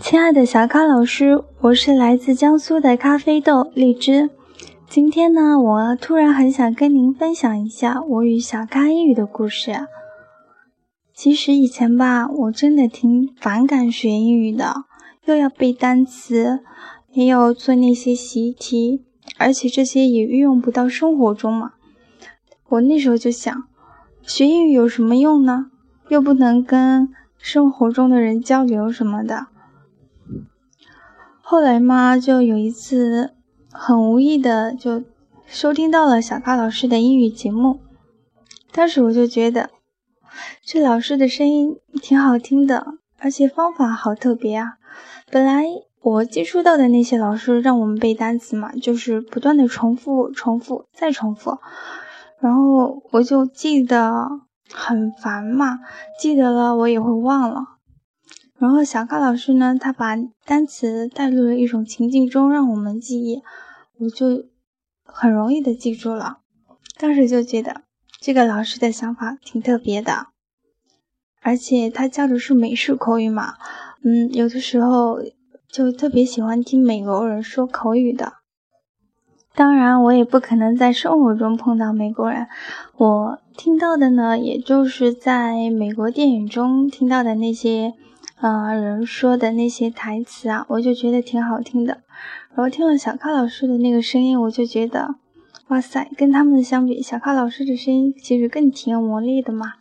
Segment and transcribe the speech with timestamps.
[0.00, 4.30] 亲爱的小咖老师，我是来自江苏的咖啡豆荔枝。
[4.88, 9.72] 今天呢，我突然很想跟您分享一下我与小咖英语的故事。
[11.12, 14.84] 其实以前吧，我真的挺反感学英语的，
[15.24, 16.60] 又要背单词，
[17.12, 19.04] 也有做那些习题，
[19.36, 21.72] 而且这些也运用不到生活中嘛。
[22.68, 23.64] 我那时候就想，
[24.22, 25.66] 学英语有什么用呢？
[26.08, 29.48] 又不能跟生活中的人交流什么的。
[31.50, 33.32] 后来嘛，就有一次
[33.72, 35.02] 很无意的就
[35.46, 37.80] 收听到了小咖老师的英语节目，
[38.70, 39.70] 当时我就觉得
[40.62, 42.88] 这老师的声音挺好听的，
[43.18, 44.74] 而且方法好特别啊。
[45.30, 45.64] 本来
[46.02, 51.56] 我接触到的那些老师让我们背单词嘛，就是不断的重复、重复再重复，
[52.40, 54.28] 然后我就记得
[54.70, 55.78] 很烦嘛，
[56.20, 57.77] 记得了我也会忘了。
[58.58, 63.40] 然后小咖老师呢，他把单词带入了一种情境中，让我们记忆，
[64.00, 64.46] 我就
[65.04, 66.38] 很容易的记住了。
[66.98, 67.82] 当时就觉得
[68.20, 70.26] 这个老师的想法挺特别的，
[71.40, 73.54] 而且他教的是美式口语嘛，
[74.02, 75.20] 嗯，有的时候
[75.70, 78.32] 就特别喜欢听美国人说口语的。
[79.54, 82.48] 当然，我也不可能在生活中碰到美国人，
[82.96, 87.94] 我听到的呢，也就是在美国电影中听到的那些。
[88.40, 92.02] 啊，人说的那些台词啊，我就觉得挺好听的。
[92.54, 95.16] 然后听了小咖老师的那个声音，我就觉得，
[95.68, 99.74] 哇塞，跟他们的相比，小咖老师的声音其实更挺有魔力的嘛。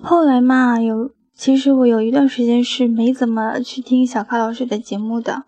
[0.00, 5.44] 后来嘛，有其实我有一段时间是没怎么去听小咖老师的节目的，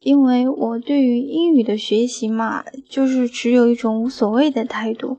[0.00, 5.18] 因为我对于英语的学习嘛，就是持有一种无所谓的态度。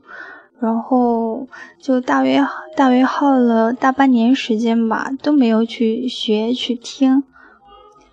[0.58, 1.46] 然后
[1.78, 2.42] 就大约
[2.74, 7.22] 大约耗了大半年时间吧，都没有去学去听，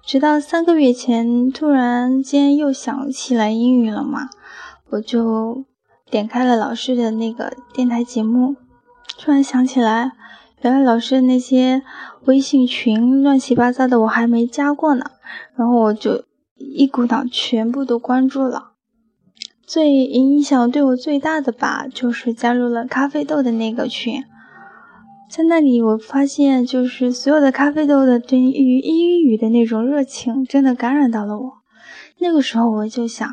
[0.05, 4.29] 直到三个月前突然间又想起来英语了嘛，
[4.89, 5.63] 我就
[6.09, 8.57] 点开了老师的那个电台节目，
[9.17, 10.11] 突然想起来，
[10.61, 11.81] 原来老师的那些
[12.25, 15.05] 微信群乱七八糟的我还没加过呢，
[15.55, 16.25] 然后我就
[16.57, 18.72] 一股脑全部都关注了。
[19.73, 24.23] 最影响对我最大的吧，就是加入了咖啡豆的那个群，
[25.27, 31.53] 在那里我发现，就是所有的咖啡豆的对于英语的那种热情，真的感染到了我。
[32.19, 33.27] 那个时候我就想，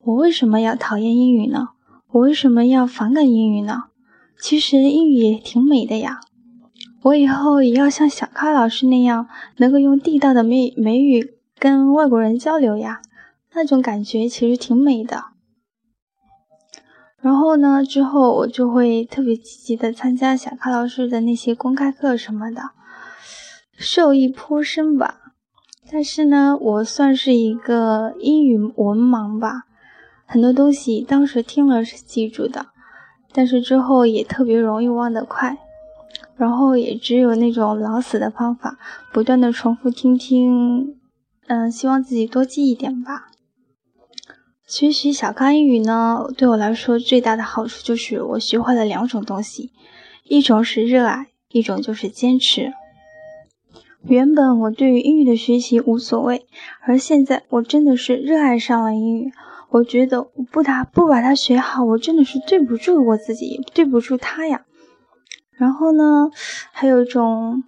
[0.00, 1.68] 我为什么要讨厌英语呢？
[2.12, 3.84] 我为什么要反感英语呢？
[4.38, 6.20] 其实英语也挺美的呀，
[7.04, 9.26] 我以后也要像小咖老师那样，
[9.56, 13.00] 能够用地道的美美语跟外国人交流呀，
[13.54, 15.30] 那种感觉其实挺美的。
[17.20, 22.70] 然后呢，之后我就会特别积极的参加小咖老师的那些公开课什么的，
[23.76, 25.18] 受益颇深吧。
[25.92, 29.64] 但是呢，我算是一个英语文盲吧，
[30.24, 32.68] 很多东西当时听了是记住的，
[33.32, 35.58] 但是之后也特别容易忘得快。
[36.36, 38.78] 然后也只有那种老死的方法，
[39.12, 40.96] 不断的重复听听，
[41.48, 43.26] 嗯，希望自己多记一点吧。
[44.70, 49.72] 学习小咖英语呢，对我来说最大的好处就是我学会了两种东西，
[50.22, 52.72] 一种是热爱，一种就是坚持。
[54.04, 56.46] 原本我对于英语的学习无所谓，
[56.82, 59.32] 而现在我真的是热爱上了英语。
[59.70, 64.62] 我觉得我不打不把它学好，我真的是对不住我自己，对不住他呀。
[65.50, 66.30] 然后呢，
[66.70, 67.64] 还有一种，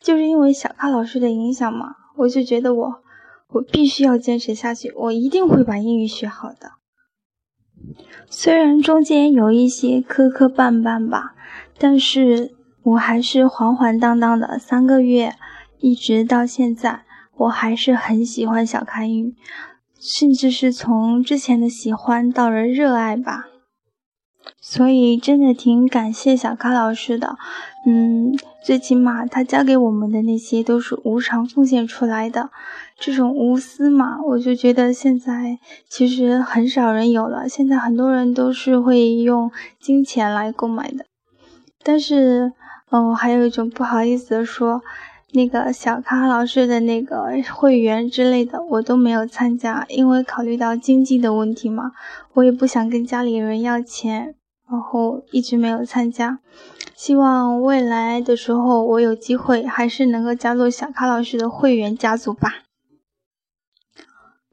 [0.00, 3.02] 就是因为小咖老师的影响嘛，我就觉得我。
[3.52, 6.72] 我必须要坚持下去，我一定会把英语学好的。
[8.28, 11.34] 虽然中间有一些磕磕绊绊吧，
[11.78, 15.34] 但是我还是缓缓荡荡的三个月，
[15.78, 17.04] 一直到现在，
[17.36, 19.34] 我还是很喜欢小咖英语，
[19.98, 23.46] 甚至是从之前的喜欢到了热爱吧。
[24.60, 27.38] 所以真的挺感谢小咖老师的，
[27.86, 32.50] 嗯，最起码他教给我们的那些都是无偿奉献出来的，
[32.98, 35.58] 这种无私嘛，我就觉得现在
[35.88, 37.48] 其实很少人有了。
[37.48, 41.06] 现在很多人都是会用金钱来购买的，
[41.82, 42.52] 但是，
[42.90, 44.82] 嗯，还有一种不好意思的说，
[45.32, 51.92] 那个小咖老师的那个会员之类的，我都没有参加，因为考虑到经济的问题嘛，
[52.34, 54.34] 我也不想跟家里人要钱。
[54.70, 56.38] 然后一直没有参加，
[56.94, 62.62] 希望未来的时候我有机会还是能够加入小咖老师的会员家族吧。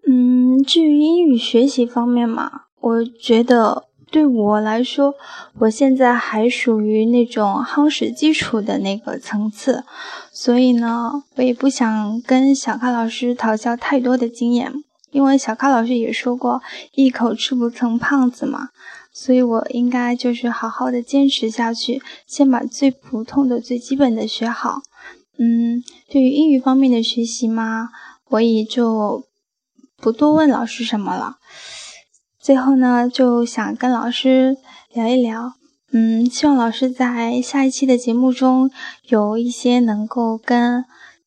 [0.08, 5.14] 嗯，至于英语学习方面嘛，我觉得对我来说，
[5.60, 9.84] 我现在还属于那种夯实基础的那个层次，
[10.32, 14.74] 所以呢，我也不想跟小咖老师讨教太多的经验，
[15.12, 16.62] 因为小咖老师也说过
[16.96, 18.70] “一口吃不成胖子”嘛。
[19.20, 24.82] 所以我应该就是好好的坚持下去，先把最普通的、最基本的学好。
[25.40, 27.90] 嗯，对于英语方面的学习嘛，
[28.30, 29.26] 我也就
[29.98, 31.38] 不多问老师什么了。
[32.40, 34.56] 最后呢，就想跟老师
[34.94, 35.54] 聊一聊。
[35.92, 38.70] 嗯，希望老师在下一期的节目中
[39.08, 40.86] 有一些能够跟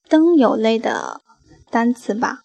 [0.09, 1.21] 灯有类的
[1.69, 2.43] 单词吧。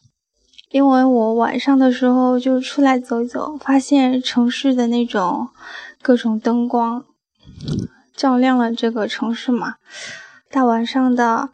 [0.76, 5.48] 因为我晚上的时候就出来走一走，发现城市的那种
[6.02, 7.06] 各种灯光
[8.14, 9.76] 照亮了这个城市嘛，
[10.52, 11.52] 大晚上的，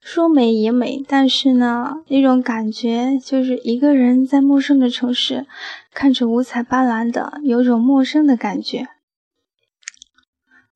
[0.00, 5.46] 说美也美，但是呢，那种感觉就是一个人在陌生的城市，
[5.94, 8.86] 看着五彩斑斓的，有种陌生的感觉，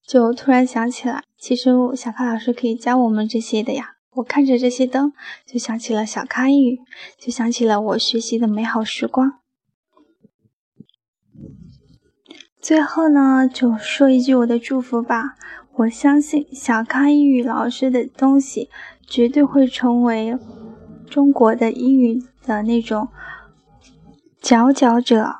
[0.07, 3.97] 就突然想起来，其实小咖老师可以教我们这些的呀。
[4.15, 5.13] 我看着这些灯，
[5.47, 6.81] 就想起了小咖英语，
[7.19, 9.39] 就想起了我学习的美好时光。
[12.61, 15.37] 最后呢，就说一句我的祝福吧。
[15.77, 18.69] 我相信小咖英语老师的东西
[19.07, 20.37] 绝对会成为
[21.09, 23.09] 中国的英语的那种
[24.43, 25.37] 佼佼者。